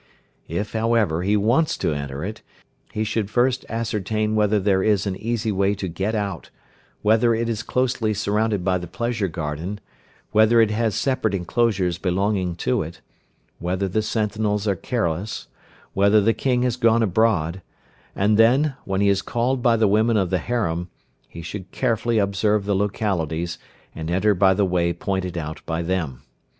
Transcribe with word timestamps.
If 0.47 0.73
however 0.73 1.21
he 1.21 1.37
wants 1.37 1.77
to 1.77 1.93
enter 1.93 2.23
it, 2.25 2.41
he 2.91 3.03
should 3.03 3.29
first 3.29 3.67
ascertain 3.69 4.33
whether 4.33 4.59
there 4.59 4.81
is 4.81 5.05
an 5.05 5.15
easy 5.15 5.51
way 5.51 5.75
to 5.75 5.87
get 5.87 6.15
out, 6.15 6.49
whether 7.03 7.35
it 7.35 7.47
is 7.47 7.61
closely 7.61 8.11
surrounded 8.15 8.65
by 8.65 8.79
the 8.79 8.87
pleasure 8.87 9.27
garden, 9.27 9.79
whether 10.31 10.59
it 10.59 10.71
has 10.71 10.95
separate 10.95 11.35
enclosures 11.35 11.99
belonging 11.99 12.55
to 12.55 12.81
it, 12.81 12.99
whether 13.59 13.87
the 13.87 14.01
sentinels 14.01 14.67
are 14.67 14.75
careless, 14.75 15.45
whether 15.93 16.19
the 16.19 16.33
King 16.33 16.63
has 16.63 16.77
gone 16.77 17.03
abroad, 17.03 17.61
and 18.15 18.37
then, 18.39 18.73
when 18.85 19.01
he 19.01 19.07
is 19.07 19.21
called 19.21 19.61
by 19.61 19.75
the 19.77 19.87
women 19.87 20.17
of 20.17 20.31
the 20.31 20.39
harem, 20.39 20.89
he 21.27 21.43
should 21.43 21.69
carefully 21.71 22.17
observe 22.17 22.65
the 22.65 22.75
localities, 22.75 23.59
and 23.93 24.09
enter 24.09 24.33
by 24.33 24.55
the 24.55 24.65
way 24.65 24.93
pointed 24.93 25.37
out 25.37 25.63
by 25.67 25.83
them. 25.83 26.23